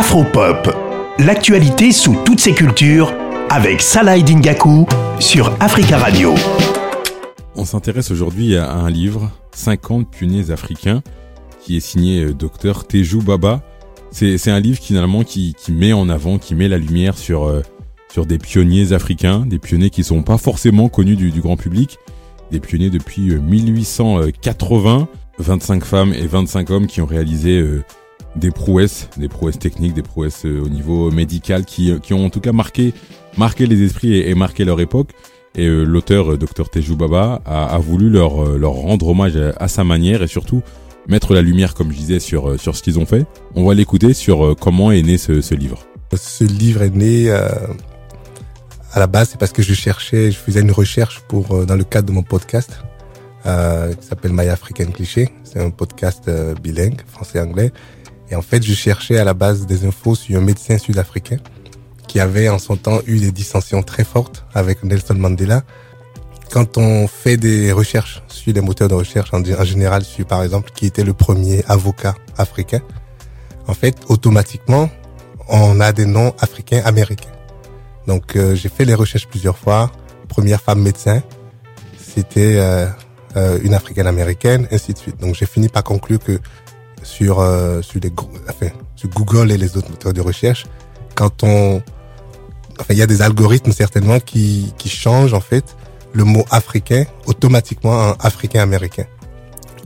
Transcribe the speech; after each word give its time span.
Afropop, 0.00 0.74
l'actualité 1.18 1.92
sous 1.92 2.16
toutes 2.24 2.40
ses 2.40 2.54
cultures 2.54 3.12
avec 3.50 3.82
Salah 3.82 4.18
Dingaku 4.18 4.86
sur 5.18 5.54
Africa 5.60 5.98
Radio. 5.98 6.32
On 7.54 7.66
s'intéresse 7.66 8.10
aujourd'hui 8.10 8.56
à 8.56 8.72
un 8.72 8.88
livre, 8.88 9.30
50 9.52 10.10
pionniers 10.10 10.50
africains, 10.52 11.02
qui 11.62 11.76
est 11.76 11.80
signé 11.80 12.24
euh, 12.24 12.32
Dr 12.32 12.86
Tejou 12.88 13.20
Baba. 13.20 13.60
C'est 14.10 14.50
un 14.50 14.58
livre 14.58 14.78
finalement 14.80 15.22
qui, 15.22 15.54
met 15.68 15.92
en 15.92 16.08
avant, 16.08 16.38
qui 16.38 16.54
met 16.54 16.68
la 16.68 16.78
lumière 16.78 17.18
sur, 17.18 17.44
euh, 17.44 17.60
des 18.26 18.38
pionniers 18.38 18.94
africains, 18.94 19.44
des 19.44 19.58
pionniers 19.58 19.90
qui 19.90 20.02
sont 20.02 20.22
pas 20.22 20.38
forcément 20.38 20.88
connus 20.88 21.16
du, 21.16 21.30
du 21.30 21.42
grand 21.42 21.58
public, 21.58 21.98
des 22.50 22.60
pionniers 22.60 22.88
depuis 22.88 23.36
1880, 23.38 25.08
euh, 25.10 25.42
25 25.42 25.84
femmes 25.84 26.14
et 26.14 26.26
25 26.26 26.70
hommes 26.70 26.86
qui 26.86 27.02
ont 27.02 27.06
réalisé 27.06 27.62
des 28.36 28.50
prouesses, 28.50 29.08
des 29.16 29.28
prouesses 29.28 29.58
techniques, 29.58 29.94
des 29.94 30.02
prouesses 30.02 30.44
au 30.44 30.68
niveau 30.68 31.10
médical 31.10 31.64
qui, 31.64 31.98
qui 32.00 32.14
ont 32.14 32.24
en 32.24 32.30
tout 32.30 32.40
cas 32.40 32.52
marqué, 32.52 32.94
marqué 33.36 33.66
les 33.66 33.82
esprits 33.82 34.18
et, 34.18 34.34
marqué 34.34 34.64
leur 34.64 34.80
époque. 34.80 35.10
Et 35.56 35.66
euh, 35.66 35.82
l'auteur, 35.82 36.32
euh, 36.32 36.38
Dr 36.38 36.68
Tejou 36.70 36.96
Baba, 36.96 37.42
a, 37.44 37.74
a 37.74 37.78
voulu 37.78 38.08
leur, 38.08 38.44
euh, 38.44 38.56
leur 38.56 38.72
rendre 38.72 39.08
hommage 39.08 39.36
à, 39.36 39.68
sa 39.68 39.82
manière 39.82 40.22
et 40.22 40.28
surtout 40.28 40.62
mettre 41.08 41.34
la 41.34 41.42
lumière, 41.42 41.74
comme 41.74 41.90
je 41.90 41.96
disais, 41.96 42.20
sur, 42.20 42.60
sur 42.60 42.76
ce 42.76 42.82
qu'ils 42.82 42.98
ont 42.98 43.06
fait. 43.06 43.26
On 43.56 43.66
va 43.66 43.74
l'écouter 43.74 44.14
sur 44.14 44.54
comment 44.60 44.92
est 44.92 45.02
né 45.02 45.18
ce, 45.18 45.40
ce 45.40 45.54
livre. 45.54 45.84
Ce 46.14 46.44
livre 46.44 46.82
est 46.82 46.94
né 46.94 47.30
à 47.30 48.98
la 48.98 49.06
base, 49.06 49.30
c'est 49.30 49.38
parce 49.38 49.52
que 49.52 49.62
je 49.62 49.74
cherchais, 49.74 50.30
je 50.30 50.36
faisais 50.36 50.60
une 50.60 50.72
recherche 50.72 51.20
pour 51.26 51.64
dans 51.64 51.76
le 51.76 51.84
cadre 51.84 52.08
de 52.08 52.12
mon 52.12 52.22
podcast 52.22 52.80
euh, 53.46 53.92
qui 53.94 54.06
s'appelle 54.06 54.32
My 54.32 54.48
African 54.48 54.86
Cliché. 54.86 55.30
C'est 55.42 55.60
un 55.60 55.70
podcast 55.70 56.30
bilingue, 56.62 57.00
français-anglais. 57.06 57.72
Et 58.30 58.36
en 58.36 58.42
fait, 58.42 58.62
je 58.62 58.74
cherchais 58.74 59.18
à 59.18 59.24
la 59.24 59.34
base 59.34 59.66
des 59.66 59.84
infos 59.84 60.14
sur 60.14 60.38
un 60.38 60.42
médecin 60.42 60.78
sud-africain 60.78 61.38
qui 62.06 62.20
avait 62.20 62.48
en 62.48 62.58
son 62.58 62.76
temps 62.76 63.00
eu 63.06 63.18
des 63.18 63.32
dissensions 63.32 63.82
très 63.82 64.04
fortes 64.04 64.44
avec 64.54 64.82
Nelson 64.82 65.14
Mandela. 65.14 65.62
Quand 66.50 66.78
on 66.78 67.06
fait 67.06 67.36
des 67.36 67.70
recherches 67.70 68.22
sur 68.26 68.52
les 68.52 68.60
moteurs 68.60 68.88
de 68.88 68.94
recherche, 68.94 69.32
en, 69.32 69.44
général 69.64 70.04
sur 70.04 70.26
par 70.26 70.42
exemple 70.42 70.70
qui 70.74 70.86
était 70.86 71.04
le 71.04 71.12
premier 71.12 71.64
avocat 71.68 72.14
africain, 72.36 72.80
en 73.68 73.74
fait, 73.74 73.96
automatiquement, 74.08 74.90
on 75.48 75.80
a 75.80 75.92
des 75.92 76.06
noms 76.06 76.34
africains 76.40 76.82
américains. 76.84 77.30
Donc 78.06 78.34
euh, 78.34 78.54
j'ai 78.54 78.68
fait 78.68 78.84
les 78.84 78.94
recherches 78.94 79.28
plusieurs 79.28 79.58
fois. 79.58 79.92
Première 80.28 80.60
femme 80.60 80.80
médecin, 80.82 81.22
c'était 81.96 82.56
euh, 82.56 82.86
euh, 83.36 83.58
une 83.62 83.74
africaine 83.74 84.08
américaine, 84.08 84.66
ainsi 84.72 84.92
de 84.92 84.98
suite. 84.98 85.20
Donc 85.20 85.36
j'ai 85.36 85.46
fini 85.46 85.68
par 85.68 85.84
conclure 85.84 86.18
que 86.18 86.40
sur 87.02 87.36
sur 87.82 88.00
les 88.00 88.12
Google 89.08 89.50
et 89.50 89.56
les 89.56 89.76
autres 89.76 89.90
moteurs 89.90 90.12
de 90.12 90.20
recherche, 90.20 90.66
quand 91.14 91.42
on 91.42 91.82
enfin, 92.80 92.94
il 92.94 92.98
y 92.98 93.02
a 93.02 93.06
des 93.06 93.22
algorithmes 93.22 93.72
certainement 93.72 94.20
qui, 94.20 94.72
qui 94.78 94.88
changent 94.88 95.34
en 95.34 95.40
fait 95.40 95.76
le 96.12 96.24
mot 96.24 96.44
africain 96.50 97.04
automatiquement 97.26 98.10
en 98.10 98.12
africain-américain. 98.20 99.04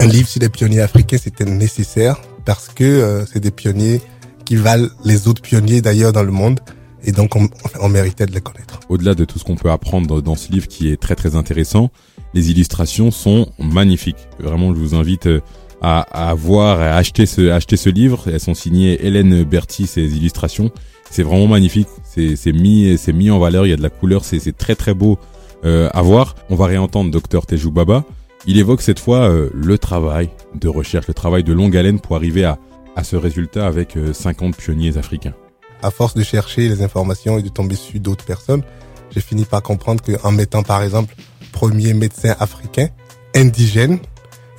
Un 0.00 0.06
livre 0.06 0.28
sur 0.28 0.40
les 0.40 0.48
pionniers 0.48 0.80
africains, 0.80 1.18
c'était 1.18 1.44
nécessaire 1.44 2.20
parce 2.44 2.68
que 2.68 2.84
euh, 2.84 3.26
c'est 3.26 3.40
des 3.40 3.50
pionniers 3.50 4.00
qui 4.44 4.56
valent 4.56 4.88
les 5.04 5.28
autres 5.28 5.42
pionniers 5.42 5.80
d'ailleurs 5.82 6.12
dans 6.12 6.22
le 6.22 6.32
monde 6.32 6.60
et 7.04 7.12
donc 7.12 7.36
on, 7.36 7.48
on 7.80 7.88
méritait 7.88 8.26
de 8.26 8.32
les 8.32 8.40
connaître. 8.40 8.80
Au-delà 8.88 9.14
de 9.14 9.24
tout 9.24 9.38
ce 9.38 9.44
qu'on 9.44 9.56
peut 9.56 9.70
apprendre 9.70 10.20
dans 10.20 10.34
ce 10.34 10.50
livre 10.50 10.68
qui 10.68 10.90
est 10.90 11.00
très 11.00 11.14
très 11.14 11.36
intéressant, 11.36 11.90
les 12.34 12.50
illustrations 12.50 13.10
sont 13.10 13.50
magnifiques. 13.58 14.28
Vraiment, 14.38 14.74
je 14.74 14.78
vous 14.78 14.94
invite 14.94 15.26
euh, 15.26 15.40
à, 15.80 16.00
à 16.30 16.34
voir, 16.34 16.80
à 16.80 16.96
acheter 16.96 17.26
ce, 17.26 17.50
acheter 17.50 17.76
ce 17.76 17.88
livre. 17.88 18.24
Elles 18.26 18.40
sont 18.40 18.54
signées 18.54 19.04
Hélène 19.04 19.44
Berti, 19.44 19.86
ces 19.86 20.16
illustrations. 20.16 20.70
C'est 21.10 21.22
vraiment 21.22 21.48
magnifique. 21.48 21.88
C'est 22.04 22.52
mis, 22.52 22.96
c'est 22.98 23.12
mis 23.12 23.30
en 23.30 23.38
valeur. 23.38 23.66
Il 23.66 23.70
y 23.70 23.72
a 23.72 23.76
de 23.76 23.82
la 23.82 23.90
couleur. 23.90 24.24
C'est 24.24 24.56
très 24.56 24.74
très 24.76 24.94
beau 24.94 25.18
euh, 25.64 25.88
à 25.92 26.02
voir. 26.02 26.36
On 26.48 26.54
va 26.54 26.66
réentendre 26.66 27.10
Dr 27.10 27.46
Tejou 27.46 27.70
Baba. 27.70 28.04
Il 28.46 28.58
évoque 28.58 28.80
cette 28.80 28.98
fois 28.98 29.28
euh, 29.28 29.50
le 29.52 29.76
travail 29.76 30.30
de 30.54 30.68
recherche, 30.68 31.08
le 31.08 31.14
travail 31.14 31.44
de 31.44 31.52
longue 31.52 31.76
haleine 31.76 32.00
pour 32.00 32.16
arriver 32.16 32.44
à, 32.44 32.58
à 32.96 33.04
ce 33.04 33.16
résultat 33.16 33.66
avec 33.66 33.98
50 34.12 34.54
euh, 34.54 34.56
pionniers 34.56 34.96
africains. 34.96 35.34
À 35.82 35.90
force 35.90 36.14
de 36.14 36.22
chercher 36.22 36.68
les 36.68 36.82
informations 36.82 37.38
et 37.38 37.42
de 37.42 37.48
tomber 37.48 37.74
sur 37.74 38.00
d'autres 38.00 38.24
personnes, 38.24 38.62
j'ai 39.10 39.20
fini 39.20 39.44
par 39.44 39.62
comprendre 39.62 40.02
qu'en 40.02 40.32
mettant 40.32 40.62
par 40.62 40.82
exemple 40.82 41.14
premier 41.52 41.92
médecin 41.94 42.34
africain 42.38 42.88
indigène, 43.34 43.98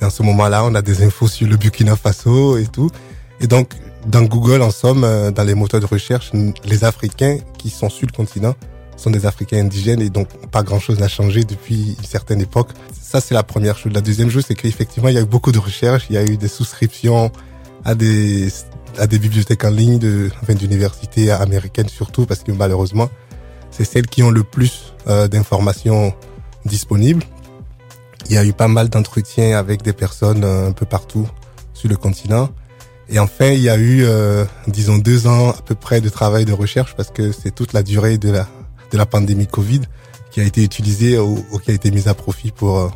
en 0.04 0.10
ce 0.10 0.22
moment-là, 0.22 0.64
on 0.64 0.74
a 0.74 0.82
des 0.82 1.04
infos 1.04 1.28
sur 1.28 1.48
le 1.48 1.56
Burkina 1.56 1.96
Faso 1.96 2.56
et 2.56 2.66
tout. 2.66 2.90
Et 3.40 3.46
donc, 3.46 3.74
dans 4.06 4.22
Google, 4.22 4.62
en 4.62 4.70
somme, 4.70 5.04
euh, 5.04 5.30
dans 5.30 5.44
les 5.44 5.54
moteurs 5.54 5.80
de 5.80 5.86
recherche, 5.86 6.32
les 6.64 6.84
Africains 6.84 7.38
qui 7.58 7.70
sont 7.70 7.88
sur 7.88 8.06
le 8.06 8.12
continent 8.12 8.54
sont 8.96 9.10
des 9.10 9.26
Africains 9.26 9.58
indigènes 9.58 10.00
et 10.00 10.10
donc 10.10 10.28
pas 10.50 10.62
grand-chose 10.62 10.98
n'a 10.98 11.08
changé 11.08 11.44
depuis 11.44 11.96
une 11.98 12.04
certaine 12.04 12.40
époque. 12.40 12.68
Ça, 13.00 13.20
c'est 13.20 13.34
la 13.34 13.42
première 13.42 13.76
chose. 13.76 13.92
La 13.92 14.00
deuxième 14.00 14.30
chose, 14.30 14.44
c'est 14.46 14.54
qu'effectivement, 14.54 15.08
il 15.08 15.14
y 15.14 15.18
a 15.18 15.22
eu 15.22 15.26
beaucoup 15.26 15.52
de 15.52 15.58
recherches, 15.58 16.06
il 16.08 16.14
y 16.14 16.18
a 16.18 16.24
eu 16.24 16.36
des 16.36 16.48
souscriptions 16.48 17.30
à 17.84 17.94
des 17.94 18.48
à 18.98 19.06
des 19.06 19.18
bibliothèques 19.18 19.64
en 19.64 19.70
ligne 19.70 19.98
de 19.98 20.30
enfin, 20.42 20.54
d'universités 20.54 21.30
américaines 21.30 21.88
surtout 21.88 22.26
parce 22.26 22.42
que 22.42 22.52
malheureusement, 22.52 23.08
c'est 23.70 23.84
celles 23.84 24.06
qui 24.06 24.22
ont 24.22 24.30
le 24.30 24.42
plus 24.42 24.92
euh, 25.06 25.28
d'informations 25.28 26.12
disponibles. 26.66 27.24
Il 28.28 28.34
y 28.34 28.38
a 28.38 28.44
eu 28.44 28.52
pas 28.52 28.68
mal 28.68 28.88
d'entretiens 28.88 29.58
avec 29.58 29.82
des 29.82 29.92
personnes 29.92 30.44
euh, 30.44 30.68
un 30.68 30.72
peu 30.72 30.86
partout 30.86 31.28
sur 31.74 31.88
le 31.88 31.96
continent. 31.96 32.50
Et 33.08 33.18
enfin, 33.18 33.50
il 33.50 33.60
y 33.60 33.68
a 33.68 33.76
eu, 33.76 34.04
euh, 34.04 34.44
disons, 34.68 34.98
deux 34.98 35.26
ans 35.26 35.50
à 35.50 35.62
peu 35.64 35.74
près 35.74 36.00
de 36.00 36.08
travail 36.08 36.44
de 36.44 36.52
recherche 36.52 36.94
parce 36.96 37.10
que 37.10 37.32
c'est 37.32 37.54
toute 37.54 37.72
la 37.72 37.82
durée 37.82 38.16
de 38.16 38.30
la, 38.30 38.48
de 38.90 38.96
la 38.96 39.06
pandémie 39.06 39.46
Covid 39.46 39.82
qui 40.30 40.40
a 40.40 40.44
été 40.44 40.62
utilisée 40.64 41.18
ou, 41.18 41.44
qui 41.62 41.70
a 41.70 41.74
été 41.74 41.90
mise 41.90 42.08
à 42.08 42.14
profit 42.14 42.52
pour, 42.52 42.78
euh, 42.78 42.88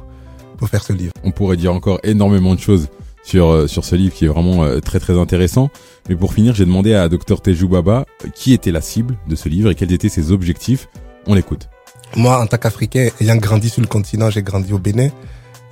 pour 0.57 0.69
faire 0.69 0.83
ce 0.83 0.95
livre. 0.95 1.13
On 1.23 1.33
pourrait 1.33 1.59
dire 1.59 1.75
encore 1.75 2.01
énormément 2.03 2.55
de 2.55 2.61
choses 2.61 2.89
sur, 3.23 3.49
euh, 3.49 3.67
sur 3.67 3.85
ce 3.85 3.95
livre 3.95 4.15
qui 4.15 4.25
est 4.25 4.29
vraiment 4.29 4.81
très 4.81 5.01
très 5.01 5.19
intéressant. 5.19 5.71
Mais 6.09 6.17
pour 6.17 6.33
finir, 6.33 6.55
j'ai 6.55 6.65
demandé 6.65 6.95
à 6.95 7.09
Dr 7.11 7.43
Tejou 7.43 7.69
Baba 7.69 8.07
qui 8.35 8.55
était 8.55 8.73
la 8.73 8.81
cible 8.81 9.19
de 9.29 9.37
ce 9.37 9.51
livre 9.51 9.71
et 9.71 9.75
quels 9.75 9.93
étaient 9.93 10.09
ses 10.09 10.31
objectifs. 10.31 10.89
On 11.27 11.35
l'écoute. 11.35 11.69
Moi, 12.15 12.39
en 12.41 12.47
tant 12.47 12.57
qu'Africain, 12.57 13.09
ayant 13.21 13.37
grandi 13.37 13.69
sur 13.69 13.83
le 13.83 13.87
continent, 13.87 14.31
j'ai 14.31 14.43
grandi 14.43 14.73
au 14.73 14.79
Bénin. 14.79 15.09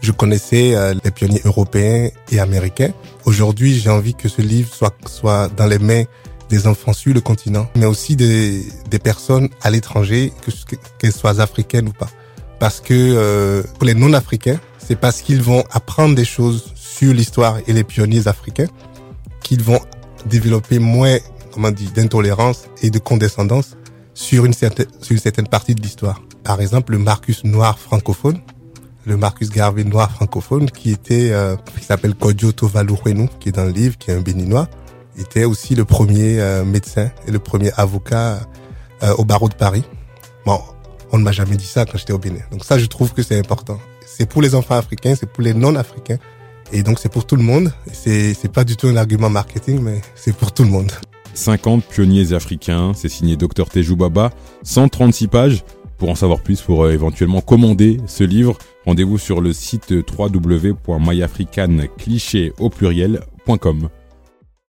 Je 0.01 0.13
connaissais 0.13 0.75
euh, 0.75 0.95
les 1.03 1.11
pionniers 1.11 1.41
européens 1.45 2.11
et 2.31 2.41
américains. 2.41 2.91
Aujourd'hui, 3.25 3.79
j'ai 3.79 3.91
envie 3.91 4.15
que 4.15 4.29
ce 4.29 4.43
livre 4.43 4.73
soit, 4.73 4.95
soit 5.07 5.49
dans 5.57 5.67
les 5.67 5.79
mains 5.79 6.05
des 6.51 6.67
enfants 6.67 6.93
sur 6.93 7.15
le 7.15 7.21
continent, 7.21 7.67
mais 7.75 7.87
aussi 7.87 8.17
des, 8.17 8.63
des 8.91 8.99
personnes 8.99 9.49
à 9.63 9.71
l'étranger, 9.71 10.33
qu'elles 10.99 11.13
soient 11.13 11.41
africaines 11.41 11.89
ou 11.89 11.93
pas. 11.93 12.11
Parce 12.59 12.81
que 12.81 12.93
euh, 12.93 13.63
pour 13.79 13.87
les 13.87 13.95
non-africains, 13.95 14.61
c'est 14.79 14.97
parce 14.97 15.23
qu'ils 15.23 15.43
vont 15.43 15.65
apprendre 15.73 16.15
des 16.15 16.25
choses 16.25 16.73
sur 16.75 17.15
l'histoire 17.15 17.59
et 17.67 17.73
les 17.73 17.85
pionniers 17.85 18.29
africains 18.29 18.69
qu'ils 19.43 19.63
vont 19.63 19.81
développer 20.27 20.79
moins, 20.79 21.17
comment 21.53 21.71
dire, 21.71 21.91
d'intolérance 21.95 22.65
et 22.83 22.91
de 22.91 22.99
condescendance 22.99 23.77
sur 24.15 24.45
une 24.45 24.53
certaine, 24.53 24.87
sur 25.01 25.13
une 25.13 25.21
certaine 25.21 25.49
partie 25.49 25.75
de 25.75 25.83
l'histoire. 25.83 26.23
Par 26.45 26.61
exemple, 26.61 26.93
le 26.93 26.99
Marcus 26.99 27.45
noir 27.45 27.79
francophone, 27.79 28.41
le 29.07 29.17
Marcus 29.17 29.51
Garvey 29.51 29.85
noir 29.85 30.11
francophone, 30.11 30.71
qui 30.71 30.91
était, 30.91 31.31
euh, 31.33 31.57
qui 31.79 31.85
s'appelle 31.85 32.15
Kodjo 32.15 32.53
Tovalourenou, 32.53 33.29
qui 33.41 33.51
est 33.51 33.53
dans 33.53 33.65
le 33.65 33.73
livre, 33.73 33.99
qui 33.99 34.11
est 34.11 34.15
un 34.15 34.21
béninois, 34.21 34.69
était 35.19 35.45
aussi 35.45 35.75
le 35.75 35.85
premier 35.85 36.41
euh, 36.41 36.65
médecin 36.65 37.11
et 37.27 37.31
le 37.31 37.39
premier 37.39 37.71
avocat 37.77 38.41
euh, 39.03 39.15
au 39.17 39.25
barreau 39.25 39.49
de 39.49 39.55
Paris. 39.55 39.85
Bon, 40.47 40.61
on 41.13 41.19
ne 41.19 41.25
m'a 41.25 41.33
jamais 41.33 41.57
dit 41.57 41.67
ça 41.67 41.85
quand 41.85 41.99
j'étais 41.99 42.13
au 42.13 42.19
Bénin. 42.19 42.41
Donc 42.51 42.65
ça, 42.65 42.79
je 42.79 42.87
trouve 42.87 43.13
que 43.13 43.23
c'est 43.23 43.39
important. 43.39 43.79
C'est 44.07 44.29
pour 44.29 44.43
les 44.43 44.55
enfants 44.55 44.77
africains, 44.77 45.15
c'est 45.19 45.31
pour 45.31 45.43
les 45.43 45.55
non-africains. 45.55 46.19
Et 46.73 46.83
donc 46.83 46.99
c'est 46.99 47.09
pour 47.09 47.27
tout 47.27 47.37
le 47.37 47.43
monde. 47.43 47.73
C'est, 47.93 48.35
c'est 48.35 48.51
pas 48.51 48.65
du 48.65 48.77
tout 48.77 48.89
un 48.89 48.97
argument 48.97 49.31
marketing, 49.31 49.81
mais 49.81 50.01
c'est 50.15 50.35
pour 50.35 50.53
tout 50.53 50.65
le 50.65 50.71
monde. 50.71 50.91
50 51.35 51.85
pionniers 51.85 52.33
africains, 52.33 52.93
c'est 52.95 53.09
signé 53.09 53.37
Dr 53.37 53.67
Tejou 53.71 53.97
Baba, 53.97 54.31
136 54.63 55.29
pages. 55.29 55.65
Pour 55.99 56.11
en 56.11 56.15
savoir 56.15 56.41
plus, 56.41 56.61
pour 56.61 56.85
euh, 56.85 56.93
éventuellement 56.93 57.41
commander 57.41 57.99
ce 58.07 58.23
livre, 58.25 58.59
rendez-vous 58.85 59.19
sur 59.19 59.41
le 59.41 59.53
site 59.53 59.93
www.myafricancliché 59.93 62.53
au. 62.59 62.71